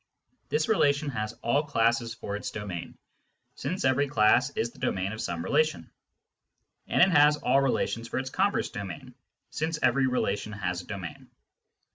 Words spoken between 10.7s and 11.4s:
a domain.